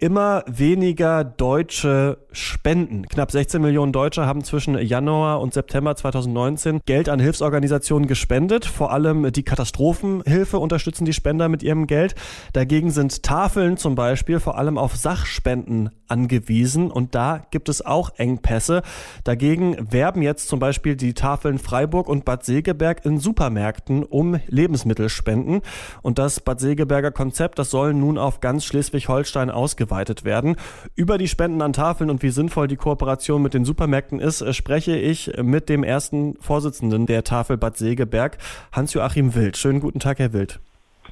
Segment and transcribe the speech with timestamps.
[0.00, 3.06] immer weniger Deutsche spenden.
[3.06, 8.64] Knapp 16 Millionen Deutsche haben zwischen Januar und September 2019 Geld an Hilfsorganisationen gespendet.
[8.64, 12.14] Vor allem die Katastrophenhilfe unterstützen die Spender mit ihrem Geld.
[12.54, 18.10] Dagegen sind Tafeln zum Beispiel vor allem auf Sachspenden angewiesen und da gibt es auch
[18.16, 18.82] Engpässe.
[19.24, 25.60] Dagegen werben jetzt zum Beispiel die Tafeln Freiburg und Bad Segeberg in Supermärkten um Lebensmittelspenden.
[26.02, 30.56] Und das Bad Segeberger Konzept, das soll nun auf ganz Schleswig-Holstein ausgeweitet ausgeweitet werden.
[30.96, 34.52] Über die Spenden an Tafeln und wie sinnvoll die Kooperation mit den Supermärkten ist, äh,
[34.52, 38.38] spreche ich mit dem ersten Vorsitzenden der Tafel Bad Segeberg,
[38.72, 39.56] Hans-Joachim Wild.
[39.56, 40.60] Schönen guten Tag, Herr Wild.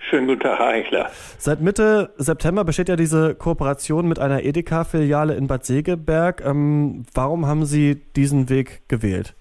[0.01, 1.11] Schönen guten Tag, Herr Eichler.
[1.39, 6.43] Seit Mitte September besteht ja diese Kooperation mit einer Edeka-Filiale in Bad Segeberg.
[6.45, 9.35] Ähm, warum haben Sie diesen Weg gewählt?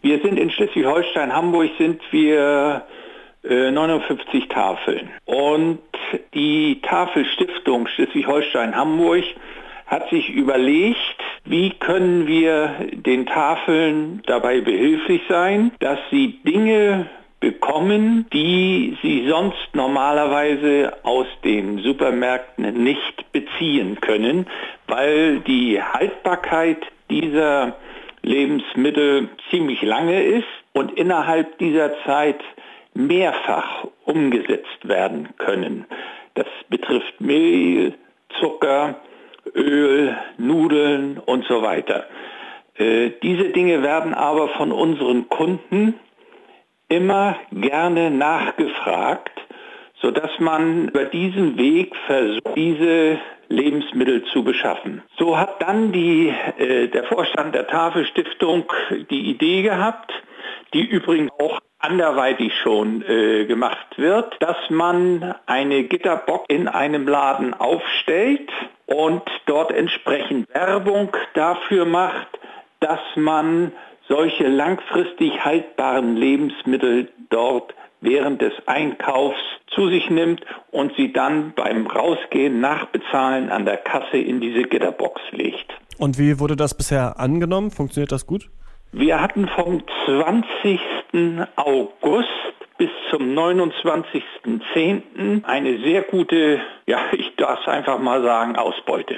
[0.00, 2.84] Wir sind in Schleswig-Holstein, Hamburg sind wir
[3.42, 5.10] 59 äh, Tafeln.
[5.24, 5.78] Und
[6.34, 9.24] die Tafelstiftung Schleswig-Holstein-Hamburg
[9.86, 17.08] hat sich überlegt, wie können wir den Tafeln dabei behilflich sein, dass sie Dinge
[17.40, 24.46] bekommen, die sie sonst normalerweise aus den Supermärkten nicht beziehen können,
[24.88, 26.78] weil die Haltbarkeit
[27.10, 27.76] dieser
[28.22, 32.40] Lebensmittel ziemlich lange ist und innerhalb dieser Zeit
[32.98, 35.86] mehrfach umgesetzt werden können.
[36.34, 37.94] Das betrifft Mehl,
[38.40, 38.96] Zucker,
[39.54, 42.06] Öl, Nudeln und so weiter.
[42.74, 45.94] Äh, diese Dinge werden aber von unseren Kunden
[46.88, 49.32] immer gerne nachgefragt,
[50.00, 55.02] sodass man über diesen Weg versucht, diese Lebensmittel zu beschaffen.
[55.18, 58.64] So hat dann die, äh, der Vorstand der Tafelstiftung
[59.10, 60.12] die Idee gehabt,
[60.74, 67.54] die übrigens auch anderweitig schon äh, gemacht wird, dass man eine Gitterbox in einem Laden
[67.54, 68.50] aufstellt
[68.86, 72.28] und dort entsprechend Werbung dafür macht,
[72.80, 73.72] dass man
[74.08, 79.38] solche langfristig haltbaren Lebensmittel dort während des Einkaufs
[79.74, 85.20] zu sich nimmt und sie dann beim Rausgehen nachbezahlen an der Kasse in diese Gitterbox
[85.32, 85.72] legt.
[85.98, 87.70] Und wie wurde das bisher angenommen?
[87.70, 88.48] Funktioniert das gut?
[88.92, 90.80] Wir hatten vom 20.
[91.56, 92.28] August
[92.78, 95.44] bis zum 29.10.
[95.44, 99.16] eine sehr gute, ja, ich darf es einfach mal sagen, Ausbeute.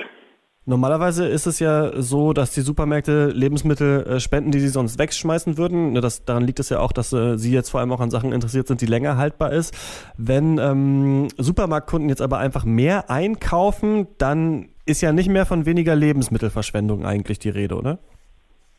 [0.66, 5.58] Normalerweise ist es ja so, dass die Supermärkte Lebensmittel äh, spenden, die sie sonst wegschmeißen
[5.58, 5.92] würden.
[5.92, 8.10] Ne, das, daran liegt es ja auch, dass äh, sie jetzt vor allem auch an
[8.10, 9.74] Sachen interessiert sind, die länger haltbar ist.
[10.16, 15.96] Wenn ähm, Supermarktkunden jetzt aber einfach mehr einkaufen, dann ist ja nicht mehr von weniger
[15.96, 17.98] Lebensmittelverschwendung eigentlich die Rede, oder?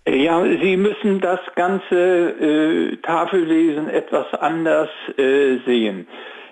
[0.07, 6.07] Ja, Sie müssen das ganze äh, Tafelwesen etwas anders äh, sehen.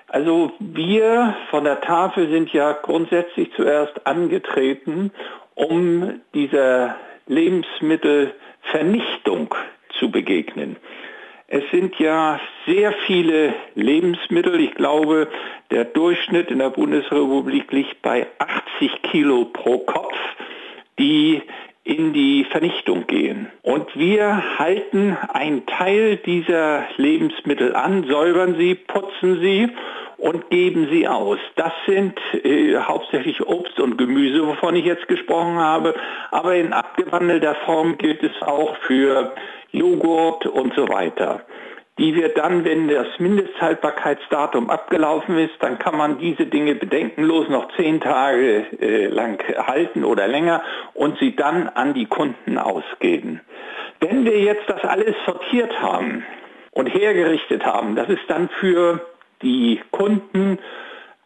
[0.08, 5.12] Also wir von der Tafel sind ja grundsätzlich zuerst angetreten,
[5.56, 9.56] um dieser Lebensmittelvernichtung
[9.98, 10.76] zu begegnen.
[11.48, 14.60] Es sind ja sehr viele Lebensmittel.
[14.60, 15.28] Ich glaube,
[15.72, 20.14] der Durchschnitt in der Bundesrepublik liegt bei 80 Kilo pro Kopf,
[21.00, 21.42] die
[21.84, 23.48] in die Vernichtung gehen.
[23.62, 29.70] Und wir halten einen Teil dieser Lebensmittel an, säubern sie, putzen sie
[30.18, 31.40] und geben sie aus.
[31.56, 35.96] Das sind äh, hauptsächlich Obst und Gemüse, wovon ich jetzt gesprochen habe,
[36.32, 39.34] aber in abgewandelter Form gilt es auch für
[39.72, 41.46] Joghurt und so weiter
[42.00, 47.76] die wir dann, wenn das Mindesthaltbarkeitsdatum abgelaufen ist, dann kann man diese Dinge bedenkenlos noch
[47.76, 53.42] zehn Tage äh, lang halten oder länger und sie dann an die Kunden ausgeben.
[54.00, 56.24] Wenn wir jetzt das alles sortiert haben
[56.72, 59.06] und hergerichtet haben, dass es dann für
[59.42, 60.58] die Kunden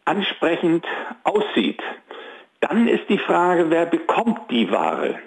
[0.04, 0.84] ansprechend
[1.22, 1.82] aussieht,
[2.60, 5.20] dann ist die Frage, wer bekommt die Ware?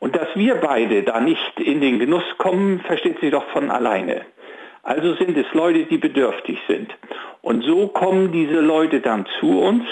[0.00, 4.22] Und dass wir beide da nicht in den Genuss kommen, versteht sie doch von alleine.
[4.82, 6.94] Also sind es Leute, die bedürftig sind.
[7.42, 9.84] Und so kommen diese Leute dann zu uns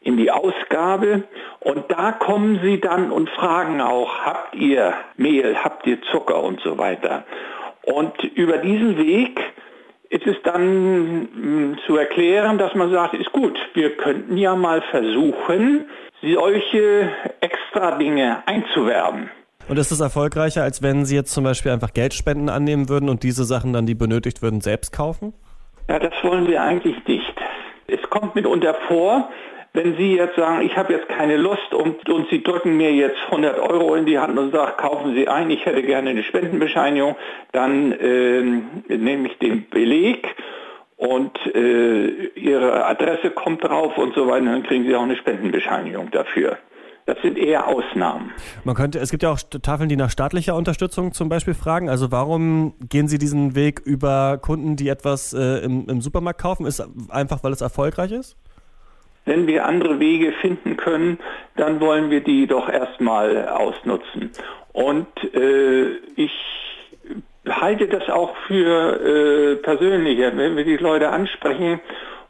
[0.00, 1.24] in die Ausgabe
[1.60, 6.60] und da kommen sie dann und fragen auch, habt ihr Mehl, habt ihr Zucker und
[6.60, 7.24] so weiter.
[7.82, 9.40] Und über diesen Weg
[10.08, 14.82] ist es dann hm, zu erklären, dass man sagt, ist gut, wir könnten ja mal
[14.90, 15.86] versuchen,
[16.20, 17.08] solche
[17.40, 19.30] extra Dinge einzuwerben.
[19.68, 23.22] Und ist es erfolgreicher, als wenn Sie jetzt zum Beispiel einfach Geldspenden annehmen würden und
[23.22, 25.32] diese Sachen dann, die benötigt würden, selbst kaufen?
[25.88, 27.34] Ja, das wollen wir eigentlich nicht.
[27.86, 29.28] Es kommt mitunter vor,
[29.74, 33.18] wenn Sie jetzt sagen, ich habe jetzt keine Lust und, und Sie drücken mir jetzt
[33.26, 37.16] 100 Euro in die Hand und sagen, kaufen Sie ein, ich hätte gerne eine Spendenbescheinigung,
[37.52, 38.42] dann äh,
[38.94, 40.34] nehme ich den Beleg
[40.96, 46.10] und äh, Ihre Adresse kommt drauf und so weiter, dann kriegen Sie auch eine Spendenbescheinigung
[46.10, 46.58] dafür.
[47.04, 48.30] Das sind eher Ausnahmen.
[48.62, 51.88] Man könnte, es gibt ja auch Tafeln, die nach staatlicher Unterstützung zum Beispiel fragen.
[51.88, 56.64] Also warum gehen Sie diesen Weg über Kunden, die etwas äh, im, im Supermarkt kaufen?
[56.64, 58.36] Ist einfach, weil es erfolgreich ist?
[59.24, 61.18] Wenn wir andere Wege finden können,
[61.56, 64.30] dann wollen wir die doch erstmal ausnutzen.
[64.72, 66.32] Und äh, ich
[67.48, 71.80] halte das auch für äh, persönlicher, wenn wir die Leute ansprechen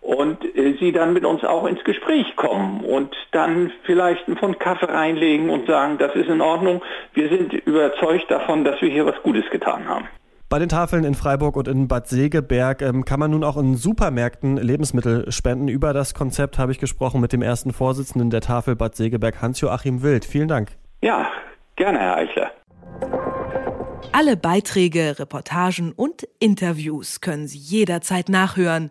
[0.02, 4.58] und äh, sie dann mit uns auch ins Gespräch kommen und dann vielleicht einen Pfund
[4.58, 6.82] Kaffee reinlegen und sagen, das ist in Ordnung.
[7.14, 10.08] Wir sind überzeugt davon, dass wir hier was Gutes getan haben.
[10.48, 13.76] Bei den Tafeln in Freiburg und in Bad Segeberg ähm, kann man nun auch in
[13.76, 15.68] Supermärkten Lebensmittel spenden.
[15.68, 20.02] Über das Konzept habe ich gesprochen mit dem ersten Vorsitzenden der Tafel Bad Segeberg, Hans-Joachim
[20.02, 20.26] Wild.
[20.26, 20.72] Vielen Dank.
[21.00, 21.30] Ja,
[21.76, 22.50] gerne, Herr Eichler.
[24.12, 28.90] Alle Beiträge, Reportagen und Interviews können Sie jederzeit nachhören